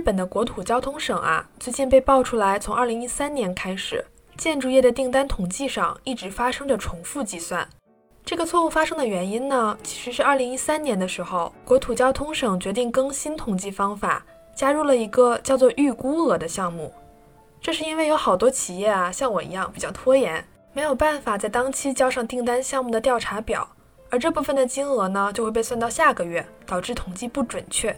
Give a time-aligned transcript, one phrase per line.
[0.00, 4.02] 日本的国土交通省啊，最近被爆出来，从二零一三年开始，
[4.34, 7.68] 建筑业的订单统计上一直发生着重复计算。
[8.24, 16.90] 这个错误发生的原因呢，其实是二零一三年的时候，国土交通省决定更新统计方法，加入了一个叫做预估额的项目。
[17.60, 23.68] 这是因为有好多企业啊，像我一样比较拖延，没有办法在当期交上订单项目的调查表，
[24.08, 27.94] 而这部分的金额呢，就会被算到下个月，导致统计不准确。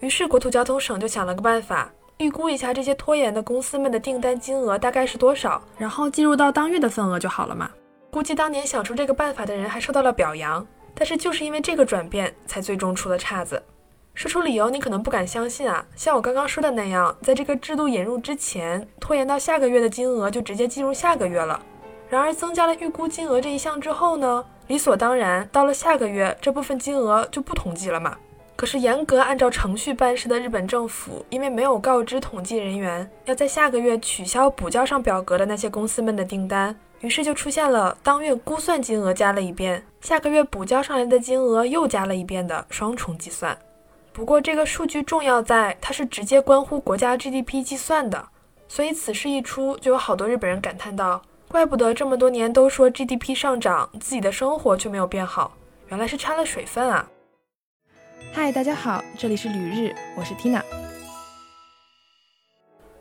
[0.00, 7.70] 于是国土交通省就想了个办法，预估一下这些拖延的公司们的订单金额大概是多少，然后计入到当月的份额就好了嘛。
[8.10, 13.62] 估计当年想出这个办法的人还受到了表扬，但是就是因为这个转变，才最终出了岔子。
[14.14, 21.60] 说出理由你可能不敢相信啊，像我刚刚说的那样，在这个制度引入之前，拖延到下个月的金额就直接计入下个月了。
[22.08, 28.16] 然而增加了预估金额这一项之后呢，理所当然到了下个月这部分金额就不统计了嘛。
[28.58, 36.74] 可是严格按照程序办事的日本政府，因为没有告知统计人员要在下个月取消补交上表格的那些公司们的订单。
[36.98, 43.56] 于是就出现了当月估算金额加了一遍，下个月补交上来的金额又加了一遍的双重计算。
[44.12, 48.28] 不过这个数据重要在它是直接关乎国家 GDP 计算的，
[48.66, 55.52] 所以此事一出，就有好多日本人感叹道：“怪不得这么多年都说 GDP 上涨，自己的生活却没有变好，
[55.90, 57.08] 原来是掺了水分啊！”
[58.30, 60.62] 嗨，大家好，这里是旅日，我是 Tina。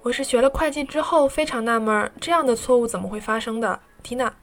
[0.01, 3.79] 我是学了会计之后非常纳闷，这样的错误怎么会发生的？
[4.03, 4.33] 缇娜，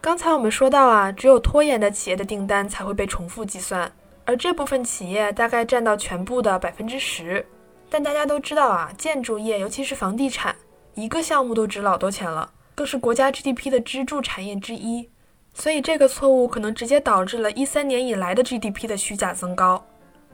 [0.00, 3.90] 刚才我们说到啊，只有拖延的企业的订单才会被重复计算，
[4.24, 7.46] 而这部分企业大概占到全部的百分之十。
[7.88, 10.56] 但大家都知道啊，建筑业尤其是房地产，
[10.94, 15.08] 一个项目都值老多钱了，更是国家 GDP 的支柱产业之一，
[15.54, 19.84] 所以这个错误可能直接导致了一三年以来的 GDP 的虚假增高。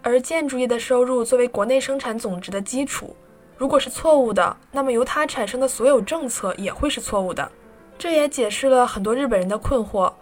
[0.01, 3.17] 而建筑业的收入作为国内生产总值的基础，
[3.57, 7.51] 如果是错误的，那么由它产生的所有政策也会是错误的。
[7.99, 10.13] 这也解释了很多日本人的困惑：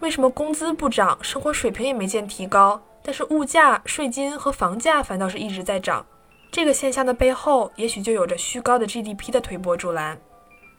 [0.00, 6.04] 为什么工资不涨，生活水平也没见提高，但是物价、税金和房价反倒是一直在涨？
[6.50, 10.18] 这个现象的背后，也许就有着虚高的 GDP 的推波助澜。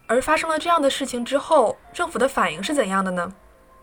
[0.08, 3.32] 而发生了这样的事情之后，政府的反应是怎样的呢？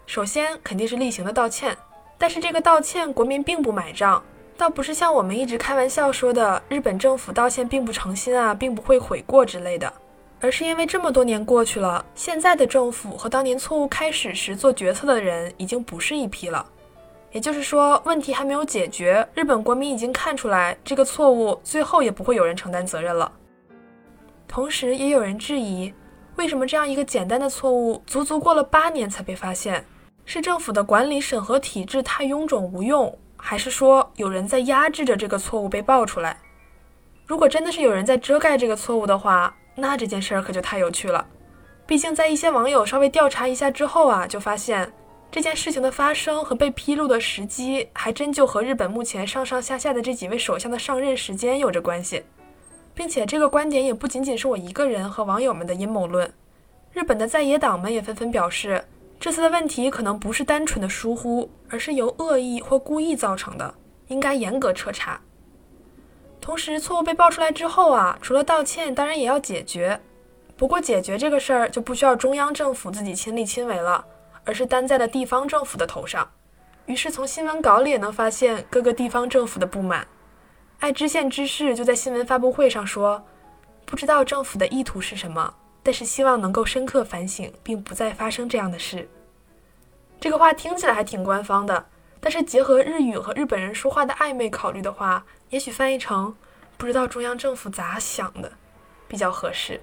[0.07, 1.77] 首先肯定是例行的道歉，
[2.19, 4.23] 但是这个道歉国民并不买账，
[4.57, 9.93] 倒不是像我们一直开玩笑说的，日本政府道歉并不诚心啊，并不会悔过之类的。
[10.41, 16.67] 而是因为这么多年过去了，现在的政府和当年错误开始时做决策的人已经不是一批了。
[17.33, 23.33] 也就是说，问题还没有解决，日本国民已经看出来这个错误，最后也不会有人承担责任了。
[24.47, 25.93] 同时，也有人质疑，
[26.37, 29.85] 为什么这样一个简单的错误，足足过了八年才被发现？
[30.25, 36.37] 是政府的管理审核体制太臃肿无用，还是说有人在压制着这个错误被爆出来？
[37.25, 41.25] 如果真的是有人在遮盖这个错误的话，那这件事儿可就太有趣了，
[41.87, 44.93] 毕竟在一些网友稍微调查一下之后啊，就发现
[45.31, 52.23] 这件事情的发生和被披露的时机，还真就和日本目前上上下下的这几位首相的上任时间有着关系，
[52.95, 56.33] 并且这个观点也不仅仅是我一个人和网友们的阴谋论，
[56.93, 58.85] 日本的在野党们也纷纷表示，
[59.19, 63.75] 这次的问题可能不是单纯的疏忽，而是由恶意或故意造成的，
[64.07, 65.21] 应该严格彻查。
[66.41, 69.99] 同时，错误被爆出来之后啊，除了道歉，当然也要解决。
[70.57, 74.05] 不过，解决这个事儿就不需要中央政府自己亲力亲为了，
[74.45, 76.31] 而是担在了地方政府的头上。
[76.87, 80.07] 于是，从新闻稿里也能发现各个地方政府的不满。
[80.85, 83.25] 爱知县知事就在新闻发布会上说
[83.87, 89.09] ：“不知道政府的意图是什么，但是希望能够深刻反省，并不再发生这样的事。”
[90.21, 91.87] 这个话听起来还挺官方的，
[92.21, 95.25] 但是结合日语和日本人说话的暧昧考虑的话。
[95.49, 96.37] 也许翻译成
[96.77, 98.53] “不知道中央政府咋想的”
[99.09, 99.81] 比较合适。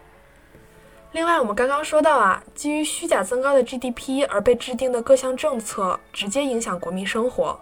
[1.13, 7.59] 另外，我们刚刚说到啊，基于虚假增高的 GDP 而被制定的各项政策，直接影响国民生活。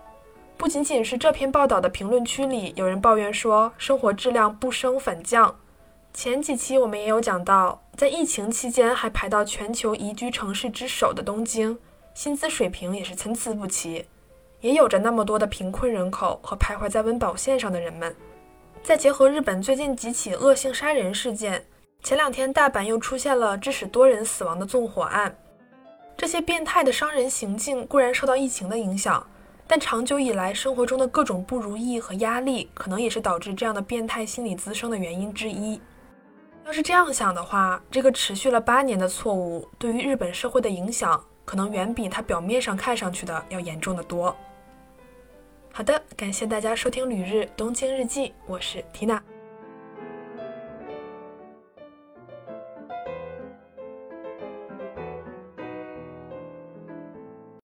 [0.60, 5.58] 不仅仅是这篇报道的评论区里有人抱怨说生活质量不升反降，
[6.14, 11.80] 前几期我们也有讲到，在疫情期间还排到全球宜居城市之首的东京，
[12.14, 14.06] 薪资水平也是参差不齐。
[14.60, 18.14] 也有着那么多的贫困人口和徘徊在温饱线上的人们，
[18.84, 21.66] 再结合日本最近几起恶性杀人事件，
[22.04, 25.34] 前两天大阪又出现了致使多人死亡的纵火案，
[26.18, 29.26] 这些变态的伤人行径固然受到疫情的影响，
[29.72, 35.80] 但长久以来生活中的各种不如意和压力，可能也是导致这样的变态心理滋生的原因之一。
[36.66, 44.36] 要是这样想的话，这个持续了八年的错误对于日本社会的影响，可能远比它表面上看上去的要严重的多。
[45.72, 49.22] 好的，感谢大家收听《旅日东京日记》，我是缇娜。